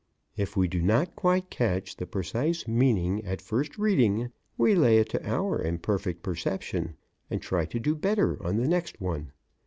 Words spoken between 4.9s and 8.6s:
it to our imperfect perception and try to do better on